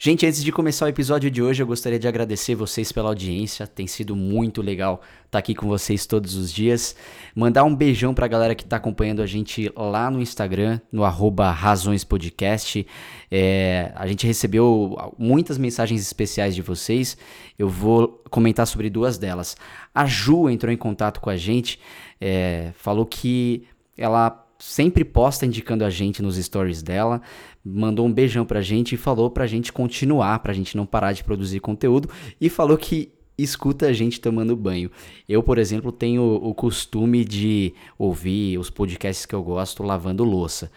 Gente, 0.00 0.24
antes 0.24 0.44
de 0.44 0.52
começar 0.52 0.84
o 0.84 0.88
episódio 0.88 1.28
de 1.28 1.42
hoje, 1.42 1.60
eu 1.60 1.66
gostaria 1.66 1.98
de 1.98 2.06
agradecer 2.06 2.54
vocês 2.54 2.92
pela 2.92 3.08
audiência. 3.08 3.66
Tem 3.66 3.88
sido 3.88 4.14
muito 4.14 4.62
legal 4.62 5.02
estar 5.26 5.40
aqui 5.40 5.56
com 5.56 5.66
vocês 5.66 6.06
todos 6.06 6.36
os 6.36 6.52
dias. 6.52 6.94
Mandar 7.34 7.64
um 7.64 7.74
beijão 7.74 8.14
pra 8.14 8.28
galera 8.28 8.54
que 8.54 8.64
tá 8.64 8.76
acompanhando 8.76 9.20
a 9.22 9.26
gente 9.26 9.72
lá 9.74 10.08
no 10.08 10.22
Instagram, 10.22 10.80
no 10.92 11.02
razõespodcast. 11.02 12.86
É, 13.28 13.90
a 13.96 14.06
gente 14.06 14.24
recebeu 14.24 14.96
muitas 15.18 15.58
mensagens 15.58 16.00
especiais 16.00 16.54
de 16.54 16.62
vocês. 16.62 17.18
Eu 17.58 17.68
vou 17.68 18.22
comentar 18.30 18.68
sobre 18.68 18.88
duas 18.88 19.18
delas. 19.18 19.56
A 19.92 20.06
Ju 20.06 20.48
entrou 20.48 20.72
em 20.72 20.76
contato 20.76 21.20
com 21.20 21.28
a 21.28 21.36
gente, 21.36 21.80
é, 22.20 22.70
falou 22.76 23.04
que 23.04 23.66
ela 23.96 24.47
sempre 24.58 25.04
posta 25.04 25.46
indicando 25.46 25.84
a 25.84 25.90
gente 25.90 26.20
nos 26.20 26.36
stories 26.36 26.82
dela, 26.82 27.22
mandou 27.64 28.06
um 28.06 28.12
beijão 28.12 28.44
pra 28.44 28.60
gente 28.60 28.94
e 28.94 28.98
falou 28.98 29.30
pra 29.30 29.46
gente 29.46 29.72
continuar, 29.72 30.40
pra 30.40 30.52
gente 30.52 30.76
não 30.76 30.84
parar 30.84 31.12
de 31.12 31.22
produzir 31.22 31.60
conteúdo 31.60 32.08
e 32.40 32.48
falou 32.48 32.76
que 32.76 33.12
escuta 33.38 33.86
a 33.86 33.92
gente 33.92 34.20
tomando 34.20 34.56
banho. 34.56 34.90
Eu, 35.28 35.42
por 35.42 35.58
exemplo, 35.58 35.92
tenho 35.92 36.22
o 36.22 36.52
costume 36.52 37.24
de 37.24 37.72
ouvir 37.96 38.58
os 38.58 38.68
podcasts 38.68 39.24
que 39.24 39.34
eu 39.34 39.42
gosto 39.42 39.84
lavando 39.84 40.24
louça. 40.24 40.70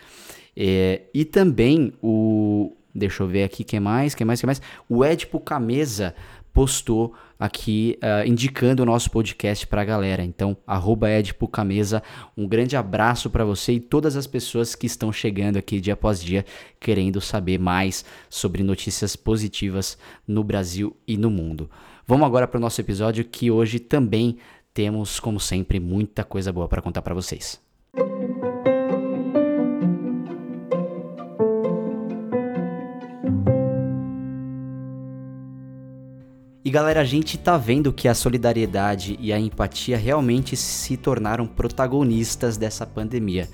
É, 0.55 1.01
e 1.13 1.25
também 1.25 1.91
o. 2.01 2.75
Deixa 2.93 3.23
eu 3.23 3.27
ver 3.27 3.43
aqui 3.43 3.63
quem 3.63 3.79
mais, 3.79 4.13
quem 4.13 4.27
mais, 4.27 4.41
quem 4.41 4.47
mais. 4.47 4.61
O 4.87 5.03
Edipo 5.03 5.39
Camesa 5.39 6.13
postou 6.53 7.13
aqui 7.39 7.97
uh, 8.03 8.27
indicando 8.27 8.83
o 8.83 8.85
nosso 8.85 9.09
podcast 9.09 9.65
para 9.65 9.81
a 9.81 9.85
galera. 9.85 10.23
Então, 10.23 10.55
arroba 10.65 11.07
Camesa, 11.51 12.03
um 12.37 12.47
grande 12.47 12.75
abraço 12.75 13.29
para 13.29 13.43
você 13.43 13.73
e 13.73 13.79
todas 13.79 14.15
as 14.15 14.27
pessoas 14.27 14.75
que 14.75 14.85
estão 14.85 15.11
chegando 15.11 15.57
aqui 15.57 15.79
dia 15.79 15.93
após 15.93 16.21
dia 16.21 16.45
querendo 16.79 17.19
saber 17.19 17.59
mais 17.59 18.05
sobre 18.29 18.63
notícias 18.63 19.15
positivas 19.15 19.97
no 20.27 20.43
Brasil 20.43 20.95
e 21.07 21.17
no 21.17 21.29
mundo. 21.29 21.69
Vamos 22.05 22.27
agora 22.27 22.47
para 22.47 22.57
o 22.57 22.61
nosso 22.61 22.81
episódio 22.81 23.25
que 23.25 23.49
hoje 23.49 23.79
também 23.79 24.37
temos, 24.73 25.19
como 25.19 25.39
sempre, 25.39 25.79
muita 25.79 26.23
coisa 26.23 26.51
boa 26.51 26.67
para 26.67 26.81
contar 26.81 27.01
para 27.01 27.15
vocês. 27.15 27.70
E 36.71 36.73
galera, 36.73 37.01
a 37.01 37.03
gente 37.03 37.37
tá 37.37 37.57
vendo 37.57 37.91
que 37.91 38.07
a 38.07 38.15
solidariedade 38.15 39.17
e 39.19 39.33
a 39.33 39.37
empatia 39.37 39.97
realmente 39.97 40.55
se 40.55 40.95
tornaram 40.95 41.45
protagonistas 41.45 42.55
dessa 42.55 42.85
pandemia. 42.85 43.49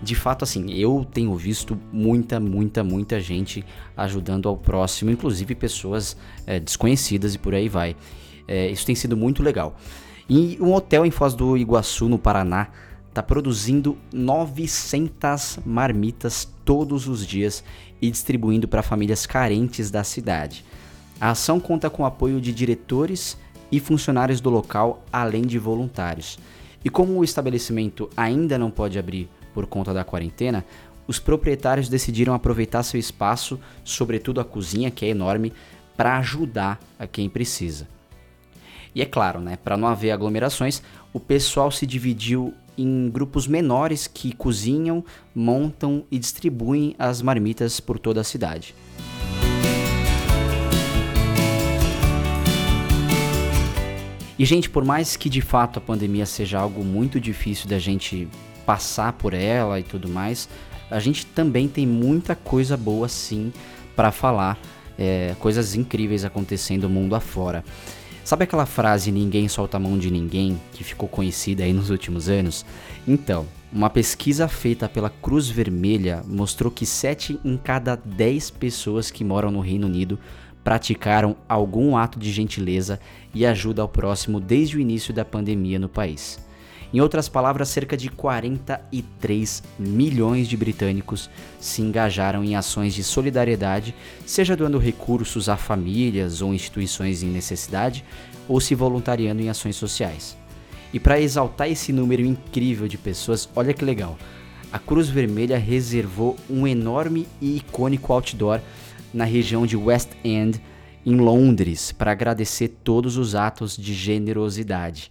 De 0.00 0.14
fato, 0.14 0.44
assim, 0.44 0.70
eu 0.70 1.04
tenho 1.12 1.34
visto 1.34 1.76
muita, 1.92 2.38
muita, 2.38 2.84
muita 2.84 3.18
gente 3.18 3.64
ajudando 3.96 4.48
ao 4.48 4.56
próximo, 4.56 5.10
inclusive 5.10 5.52
pessoas 5.56 6.16
é, 6.46 6.60
desconhecidas 6.60 7.34
e 7.34 7.38
por 7.38 7.56
aí 7.56 7.68
vai. 7.68 7.96
É, 8.46 8.70
isso 8.70 8.86
tem 8.86 8.94
sido 8.94 9.16
muito 9.16 9.42
legal. 9.42 9.76
E 10.28 10.56
um 10.60 10.72
hotel 10.72 11.04
em 11.04 11.10
Foz 11.10 11.34
do 11.34 11.56
Iguaçu, 11.56 12.08
no 12.08 12.20
Paraná, 12.20 12.68
está 13.08 13.20
produzindo 13.20 13.98
900 14.12 15.58
marmitas 15.66 16.48
todos 16.64 17.08
os 17.08 17.26
dias 17.26 17.64
e 18.00 18.08
distribuindo 18.08 18.68
para 18.68 18.80
famílias 18.80 19.26
carentes 19.26 19.90
da 19.90 20.04
cidade. 20.04 20.64
A 21.20 21.30
ação 21.30 21.60
conta 21.60 21.90
com 21.90 22.02
o 22.02 22.06
apoio 22.06 22.40
de 22.40 22.50
diretores 22.50 23.36
e 23.70 23.78
funcionários 23.78 24.40
do 24.40 24.48
local, 24.48 25.04
além 25.12 25.42
de 25.42 25.58
voluntários. 25.58 26.38
E 26.82 26.88
como 26.88 27.18
o 27.18 27.24
estabelecimento 27.24 28.08
ainda 28.16 28.56
não 28.56 28.70
pode 28.70 28.98
abrir 28.98 29.28
por 29.52 29.66
conta 29.66 29.92
da 29.92 30.02
quarentena, 30.02 30.64
os 31.06 31.18
proprietários 31.18 31.88
decidiram 31.88 32.32
aproveitar 32.32 32.82
seu 32.82 32.98
espaço, 32.98 33.60
sobretudo 33.84 34.40
a 34.40 34.44
cozinha, 34.44 34.90
que 34.90 35.04
é 35.04 35.08
enorme, 35.08 35.52
para 35.94 36.16
ajudar 36.18 36.80
a 36.98 37.06
quem 37.06 37.28
precisa. 37.28 37.86
E 38.94 39.02
é 39.02 39.04
claro, 39.04 39.40
né, 39.40 39.58
para 39.62 39.76
não 39.76 39.88
haver 39.88 40.12
aglomerações, 40.12 40.82
o 41.12 41.20
pessoal 41.20 41.70
se 41.70 41.86
dividiu 41.86 42.54
em 42.78 43.10
grupos 43.10 43.46
menores 43.46 44.06
que 44.06 44.32
cozinham, 44.32 45.04
montam 45.34 46.04
e 46.10 46.18
distribuem 46.18 46.94
as 46.98 47.20
marmitas 47.20 47.78
por 47.78 47.98
toda 47.98 48.22
a 48.22 48.24
cidade. 48.24 48.74
E, 54.40 54.44
gente, 54.46 54.70
por 54.70 54.82
mais 54.82 55.18
que 55.18 55.28
de 55.28 55.42
fato 55.42 55.78
a 55.78 55.82
pandemia 55.82 56.24
seja 56.24 56.58
algo 56.58 56.82
muito 56.82 57.20
difícil 57.20 57.68
da 57.68 57.78
gente 57.78 58.26
passar 58.64 59.12
por 59.12 59.34
ela 59.34 59.78
e 59.78 59.82
tudo 59.82 60.08
mais, 60.08 60.48
a 60.90 60.98
gente 60.98 61.26
também 61.26 61.68
tem 61.68 61.86
muita 61.86 62.34
coisa 62.34 62.74
boa 62.74 63.06
sim 63.06 63.52
para 63.94 64.10
falar, 64.10 64.58
é, 64.98 65.36
coisas 65.38 65.74
incríveis 65.74 66.24
acontecendo 66.24 66.88
mundo 66.88 67.14
afora. 67.14 67.62
Sabe 68.24 68.44
aquela 68.44 68.64
frase 68.64 69.12
ninguém 69.12 69.46
solta 69.46 69.76
a 69.76 69.80
mão 69.80 69.98
de 69.98 70.10
ninguém 70.10 70.58
que 70.72 70.82
ficou 70.82 71.06
conhecida 71.06 71.64
aí 71.64 71.74
nos 71.74 71.90
últimos 71.90 72.30
anos? 72.30 72.64
Então, 73.06 73.46
uma 73.70 73.90
pesquisa 73.90 74.48
feita 74.48 74.88
pela 74.88 75.10
Cruz 75.10 75.50
Vermelha 75.50 76.22
mostrou 76.26 76.72
que 76.72 76.86
7 76.86 77.38
em 77.44 77.58
cada 77.58 77.94
10 77.94 78.52
pessoas 78.52 79.10
que 79.10 79.22
moram 79.22 79.50
no 79.50 79.60
Reino 79.60 79.86
Unido 79.86 80.18
praticaram 80.62 81.36
algum 81.48 81.96
ato 81.96 82.18
de 82.18 82.30
gentileza 82.32 83.00
e 83.34 83.46
ajuda 83.46 83.82
ao 83.82 83.88
próximo 83.88 84.40
desde 84.40 84.76
o 84.76 84.80
início 84.80 85.12
da 85.12 85.24
pandemia 85.24 85.78
no 85.78 85.88
país. 85.88 86.38
Em 86.92 87.00
outras 87.00 87.28
palavras, 87.28 87.68
cerca 87.68 87.96
de 87.96 88.08
43 88.08 89.62
milhões 89.78 90.48
de 90.48 90.56
britânicos 90.56 91.30
se 91.60 91.82
engajaram 91.82 92.42
em 92.42 92.56
ações 92.56 92.94
de 92.94 93.04
solidariedade, 93.04 93.94
seja 94.26 94.56
doando 94.56 94.76
recursos 94.76 95.48
a 95.48 95.56
famílias 95.56 96.42
ou 96.42 96.52
instituições 96.52 97.22
em 97.22 97.28
necessidade, 97.28 98.04
ou 98.48 98.60
se 98.60 98.74
voluntariando 98.74 99.40
em 99.40 99.48
ações 99.48 99.76
sociais. 99.76 100.36
E 100.92 100.98
para 100.98 101.20
exaltar 101.20 101.70
esse 101.70 101.92
número 101.92 102.22
incrível 102.22 102.88
de 102.88 102.98
pessoas, 102.98 103.48
olha 103.54 103.72
que 103.72 103.84
legal! 103.84 104.18
A 104.72 104.78
Cruz 104.78 105.08
Vermelha 105.08 105.58
reservou 105.58 106.36
um 106.48 106.66
enorme 106.66 107.26
e 107.40 107.56
icônico 107.56 108.12
outdoor 108.12 108.60
na 109.12 109.24
região 109.24 109.66
de 109.66 109.76
West 109.76 110.10
End, 110.24 110.60
em 111.04 111.16
Londres, 111.16 111.92
para 111.92 112.12
agradecer 112.12 112.68
todos 112.82 113.16
os 113.16 113.34
atos 113.34 113.76
de 113.76 113.94
generosidade. 113.94 115.10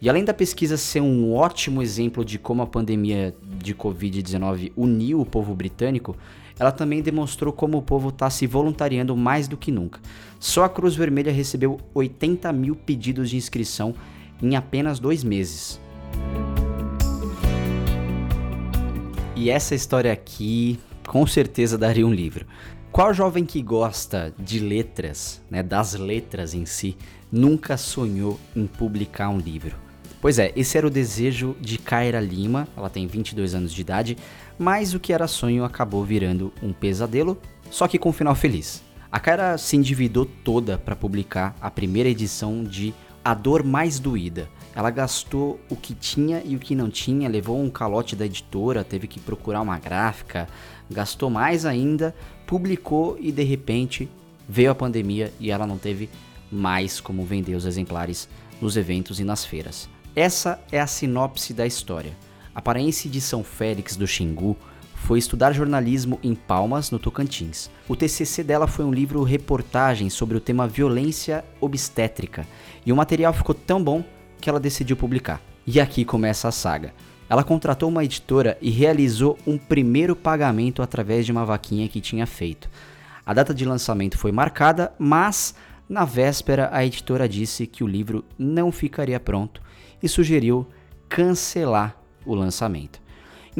E 0.00 0.08
além 0.08 0.24
da 0.24 0.32
pesquisa 0.32 0.76
ser 0.76 1.00
um 1.00 1.34
ótimo 1.34 1.82
exemplo 1.82 2.24
de 2.24 2.38
como 2.38 2.62
a 2.62 2.66
pandemia 2.66 3.34
de 3.58 3.74
Covid-19 3.74 4.72
uniu 4.76 5.20
o 5.20 5.26
povo 5.26 5.54
britânico, 5.54 6.16
ela 6.58 6.72
também 6.72 7.02
demonstrou 7.02 7.52
como 7.52 7.78
o 7.78 7.82
povo 7.82 8.08
está 8.08 8.28
se 8.30 8.46
voluntariando 8.46 9.16
mais 9.16 9.48
do 9.48 9.56
que 9.56 9.70
nunca. 9.70 10.00
Só 10.38 10.64
a 10.64 10.68
Cruz 10.68 10.94
Vermelha 10.94 11.32
recebeu 11.32 11.78
80 11.94 12.52
mil 12.52 12.76
pedidos 12.76 13.30
de 13.30 13.36
inscrição 13.36 13.94
em 14.42 14.56
apenas 14.56 14.98
dois 14.98 15.22
meses. 15.24 15.80
E 19.36 19.48
essa 19.48 19.74
história 19.74 20.12
aqui 20.12 20.78
com 21.06 21.26
certeza 21.26 21.76
daria 21.76 22.06
um 22.06 22.12
livro. 22.12 22.46
Qual 22.92 23.14
jovem 23.14 23.44
que 23.44 23.62
gosta 23.62 24.34
de 24.36 24.58
letras, 24.58 25.40
né, 25.48 25.62
das 25.62 25.94
letras 25.94 26.54
em 26.54 26.66
si, 26.66 26.96
nunca 27.30 27.76
sonhou 27.76 28.38
em 28.54 28.66
publicar 28.66 29.28
um 29.28 29.38
livro? 29.38 29.76
Pois 30.20 30.40
é, 30.40 30.52
esse 30.56 30.76
era 30.76 30.88
o 30.88 30.90
desejo 30.90 31.56
de 31.60 31.78
Kaira 31.78 32.20
Lima, 32.20 32.66
ela 32.76 32.90
tem 32.90 33.06
22 33.06 33.54
anos 33.54 33.72
de 33.72 33.80
idade, 33.80 34.18
mas 34.58 34.92
o 34.92 34.98
que 34.98 35.12
era 35.12 35.28
sonho 35.28 35.64
acabou 35.64 36.04
virando 36.04 36.52
um 36.60 36.72
pesadelo, 36.72 37.38
só 37.70 37.86
que 37.86 37.96
com 37.96 38.08
um 38.08 38.12
final 38.12 38.34
feliz. 38.34 38.82
A 39.10 39.20
Kaira 39.20 39.56
se 39.56 39.76
endividou 39.76 40.26
toda 40.26 40.76
para 40.76 40.96
publicar 40.96 41.54
a 41.60 41.70
primeira 41.70 42.08
edição 42.08 42.64
de 42.64 42.92
A 43.24 43.34
Dor 43.34 43.64
Mais 43.64 43.98
Doída. 43.98 44.48
Ela 44.74 44.90
gastou 44.90 45.60
o 45.68 45.76
que 45.76 45.94
tinha 45.94 46.42
e 46.44 46.56
o 46.56 46.58
que 46.58 46.74
não 46.74 46.88
tinha, 46.88 47.28
levou 47.28 47.60
um 47.60 47.68
calote 47.68 48.14
da 48.14 48.24
editora, 48.24 48.84
teve 48.84 49.06
que 49.06 49.18
procurar 49.18 49.60
uma 49.60 49.78
gráfica, 49.78 50.48
gastou 50.90 51.28
mais 51.28 51.66
ainda 51.66 52.14
publicou 52.46 53.16
e 53.20 53.30
de 53.30 53.44
repente 53.44 54.08
veio 54.48 54.72
a 54.72 54.74
pandemia 54.74 55.32
e 55.38 55.52
ela 55.52 55.66
não 55.66 55.78
teve 55.78 56.10
mais 56.50 57.00
como 57.00 57.24
vender 57.24 57.54
os 57.54 57.64
exemplares 57.64 58.28
nos 58.60 58.76
eventos 58.76 59.20
e 59.20 59.24
nas 59.24 59.44
feiras. 59.44 59.88
Essa 60.16 60.60
é 60.72 60.80
a 60.80 60.86
sinopse 60.86 61.54
da 61.54 61.64
história. 61.64 62.16
A 62.52 62.60
paraense 62.60 63.08
de 63.08 63.20
São 63.20 63.44
Félix 63.44 63.94
do 63.94 64.06
Xingu 64.06 64.56
foi 65.00 65.18
estudar 65.18 65.52
jornalismo 65.52 66.20
em 66.22 66.34
Palmas, 66.34 66.90
no 66.90 66.98
Tocantins. 66.98 67.70
O 67.88 67.96
TCC 67.96 68.44
dela 68.44 68.66
foi 68.66 68.84
um 68.84 68.92
livro 68.92 69.22
reportagem 69.22 70.08
sobre 70.08 70.36
o 70.36 70.40
tema 70.40 70.68
violência 70.68 71.44
obstétrica, 71.60 72.46
e 72.86 72.92
o 72.92 72.96
material 72.96 73.32
ficou 73.32 73.54
tão 73.54 73.82
bom 73.82 74.04
que 74.40 74.48
ela 74.48 74.60
decidiu 74.60 74.96
publicar. 74.96 75.40
E 75.66 75.80
aqui 75.80 76.04
começa 76.04 76.48
a 76.48 76.52
saga. 76.52 76.94
Ela 77.28 77.42
contratou 77.42 77.88
uma 77.88 78.04
editora 78.04 78.56
e 78.60 78.70
realizou 78.70 79.38
um 79.46 79.56
primeiro 79.56 80.14
pagamento 80.14 80.82
através 80.82 81.26
de 81.26 81.32
uma 81.32 81.44
vaquinha 81.44 81.88
que 81.88 82.00
tinha 82.00 82.26
feito. 82.26 82.68
A 83.24 83.32
data 83.34 83.54
de 83.54 83.64
lançamento 83.64 84.18
foi 84.18 84.32
marcada, 84.32 84.92
mas 84.98 85.54
na 85.88 86.04
véspera 86.04 86.68
a 86.72 86.84
editora 86.84 87.28
disse 87.28 87.66
que 87.66 87.82
o 87.82 87.86
livro 87.86 88.24
não 88.38 88.70
ficaria 88.70 89.18
pronto 89.18 89.60
e 90.02 90.08
sugeriu 90.08 90.66
cancelar 91.08 91.96
o 92.24 92.34
lançamento. 92.34 92.99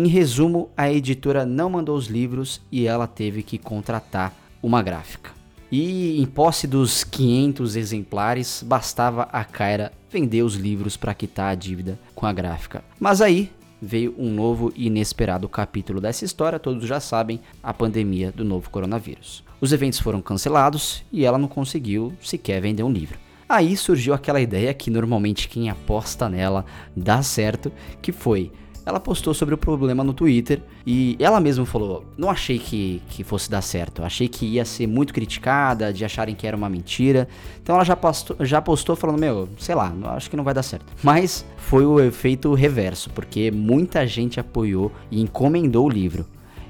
Em 0.02 0.06
resumo, 0.06 0.70
a 0.74 0.90
editora 0.90 1.44
não 1.44 1.68
mandou 1.68 1.94
os 1.94 2.06
livros 2.06 2.62
e 2.72 2.86
ela 2.86 3.06
teve 3.06 3.42
que 3.42 3.58
contratar 3.58 4.34
uma 4.62 4.82
gráfica. 4.82 5.30
E 5.70 6.18
em 6.18 6.24
posse 6.24 6.66
dos 6.66 7.04
500 7.04 7.76
exemplares, 7.76 8.64
bastava 8.66 9.24
a 9.24 9.44
Kyra 9.44 9.92
vender 10.10 10.42
os 10.42 10.54
livros 10.54 10.96
para 10.96 11.12
quitar 11.12 11.52
a 11.52 11.54
dívida 11.54 12.00
com 12.14 12.24
a 12.24 12.32
gráfica. 12.32 12.82
Mas 12.98 13.20
aí 13.20 13.52
veio 13.78 14.14
um 14.16 14.32
novo 14.32 14.72
e 14.74 14.86
inesperado 14.86 15.46
capítulo 15.50 16.00
dessa 16.00 16.24
história, 16.24 16.58
todos 16.58 16.88
já 16.88 16.98
sabem, 16.98 17.38
a 17.62 17.74
pandemia 17.74 18.32
do 18.32 18.42
novo 18.42 18.70
coronavírus. 18.70 19.44
Os 19.60 19.70
eventos 19.70 19.98
foram 19.98 20.22
cancelados 20.22 21.04
e 21.12 21.26
ela 21.26 21.36
não 21.36 21.46
conseguiu 21.46 22.14
sequer 22.22 22.62
vender 22.62 22.84
um 22.84 22.90
livro. 22.90 23.18
Aí 23.46 23.76
surgiu 23.76 24.14
aquela 24.14 24.40
ideia 24.40 24.72
que 24.72 24.90
normalmente 24.90 25.46
quem 25.46 25.68
aposta 25.68 26.26
nela 26.26 26.64
dá 26.96 27.22
certo, 27.22 27.70
que 28.00 28.12
foi 28.12 28.50
ela 28.84 28.98
postou 28.98 29.34
sobre 29.34 29.54
o 29.54 29.58
problema 29.58 30.02
no 30.02 30.12
Twitter 30.12 30.62
e 30.86 31.16
ela 31.20 31.40
mesma 31.40 31.66
falou: 31.66 32.04
Não 32.16 32.30
achei 32.30 32.58
que, 32.58 33.02
que 33.10 33.22
fosse 33.22 33.50
dar 33.50 33.62
certo, 33.62 34.02
achei 34.02 34.28
que 34.28 34.46
ia 34.46 34.64
ser 34.64 34.86
muito 34.86 35.12
criticada, 35.12 35.92
de 35.92 36.04
acharem 36.04 36.34
que 36.34 36.46
era 36.46 36.56
uma 36.56 36.68
mentira. 36.68 37.28
Então 37.62 37.74
ela 37.74 37.84
já 37.84 37.96
postou, 37.96 38.36
já 38.40 38.60
postou 38.60 38.96
falando: 38.96 39.18
Meu, 39.18 39.48
sei 39.58 39.74
lá, 39.74 39.92
acho 40.16 40.30
que 40.30 40.36
não 40.36 40.44
vai 40.44 40.54
dar 40.54 40.62
certo. 40.62 40.86
Mas 41.02 41.44
foi 41.56 41.84
o 41.84 42.00
efeito 42.00 42.52
reverso, 42.54 43.10
porque 43.10 43.50
muita 43.50 44.06
gente 44.06 44.40
apoiou 44.40 44.90
e 45.10 45.20
encomendou 45.20 45.86
o 45.86 45.90
livro. 45.90 46.26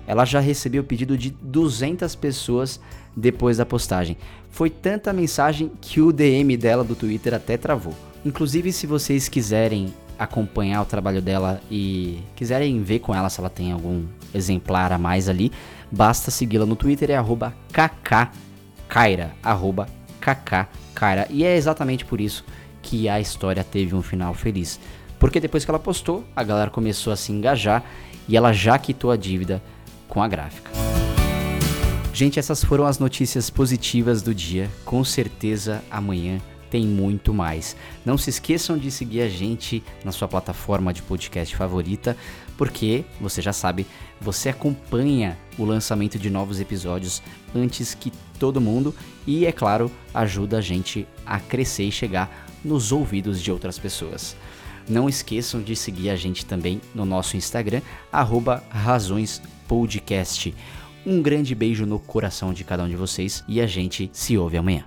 Ela 0.06 0.24
já 0.24 0.40
recebeu 0.40 0.82
o 0.82 0.84
pedido 0.84 1.16
de 1.16 1.30
200 1.30 2.16
pessoas 2.16 2.80
depois 3.16 3.58
da 3.58 3.66
postagem. 3.66 4.16
Foi 4.50 4.68
tanta 4.68 5.12
mensagem 5.12 5.70
que 5.80 6.00
o 6.00 6.12
DM 6.12 6.56
dela 6.56 6.82
do 6.82 6.96
Twitter 6.96 7.32
até 7.32 7.56
travou. 7.56 7.94
Inclusive, 8.24 8.72
se 8.72 8.86
vocês 8.86 9.28
quiserem 9.28 9.94
acompanhar 10.20 10.82
o 10.82 10.84
trabalho 10.84 11.22
dela 11.22 11.62
e 11.70 12.20
quiserem 12.36 12.82
ver 12.82 12.98
com 12.98 13.14
ela 13.14 13.30
se 13.30 13.40
ela 13.40 13.48
tem 13.48 13.72
algum 13.72 14.04
exemplar 14.34 14.92
a 14.92 14.98
mais 14.98 15.30
ali, 15.30 15.50
basta 15.90 16.30
segui-la 16.30 16.66
no 16.66 16.76
Twitter, 16.76 17.10
é 17.10 17.16
arroba 17.16 17.54
kkkaira, 17.72 19.32
arroba 19.42 19.88
kkkaira. 20.20 21.26
E 21.30 21.42
é 21.42 21.56
exatamente 21.56 22.04
por 22.04 22.20
isso 22.20 22.44
que 22.82 23.08
a 23.08 23.18
história 23.18 23.64
teve 23.64 23.94
um 23.94 24.02
final 24.02 24.34
feliz. 24.34 24.78
Porque 25.18 25.40
depois 25.40 25.64
que 25.64 25.70
ela 25.70 25.78
postou, 25.78 26.22
a 26.36 26.44
galera 26.44 26.70
começou 26.70 27.14
a 27.14 27.16
se 27.16 27.32
engajar 27.32 27.82
e 28.28 28.36
ela 28.36 28.52
já 28.52 28.78
quitou 28.78 29.10
a 29.10 29.16
dívida 29.16 29.62
com 30.06 30.22
a 30.22 30.28
gráfica. 30.28 30.70
Gente, 32.12 32.38
essas 32.38 32.62
foram 32.62 32.84
as 32.84 32.98
notícias 32.98 33.48
positivas 33.48 34.20
do 34.20 34.34
dia. 34.34 34.68
Com 34.84 35.02
certeza 35.02 35.82
amanhã 35.90 36.40
tem 36.70 36.86
muito 36.86 37.34
mais. 37.34 37.76
Não 38.04 38.16
se 38.16 38.30
esqueçam 38.30 38.78
de 38.78 38.90
seguir 38.90 39.22
a 39.22 39.28
gente 39.28 39.82
na 40.04 40.12
sua 40.12 40.28
plataforma 40.28 40.92
de 40.92 41.02
podcast 41.02 41.56
favorita, 41.56 42.16
porque 42.56 43.04
você 43.20 43.42
já 43.42 43.52
sabe, 43.52 43.86
você 44.20 44.50
acompanha 44.50 45.36
o 45.58 45.64
lançamento 45.64 46.18
de 46.18 46.30
novos 46.30 46.60
episódios 46.60 47.22
antes 47.54 47.94
que 47.94 48.12
todo 48.38 48.60
mundo 48.60 48.94
e, 49.26 49.44
é 49.44 49.52
claro, 49.52 49.90
ajuda 50.14 50.58
a 50.58 50.60
gente 50.60 51.06
a 51.26 51.40
crescer 51.40 51.84
e 51.84 51.92
chegar 51.92 52.46
nos 52.64 52.92
ouvidos 52.92 53.42
de 53.42 53.50
outras 53.50 53.78
pessoas. 53.78 54.36
Não 54.88 55.08
esqueçam 55.08 55.62
de 55.62 55.76
seguir 55.76 56.10
a 56.10 56.16
gente 56.16 56.44
também 56.44 56.80
no 56.94 57.04
nosso 57.04 57.36
Instagram, 57.36 57.80
razõespodcast. 58.12 60.54
Um 61.06 61.22
grande 61.22 61.54
beijo 61.54 61.86
no 61.86 61.98
coração 61.98 62.52
de 62.52 62.64
cada 62.64 62.82
um 62.82 62.88
de 62.88 62.96
vocês 62.96 63.44
e 63.48 63.60
a 63.60 63.66
gente 63.66 64.10
se 64.12 64.36
ouve 64.36 64.56
amanhã. 64.56 64.84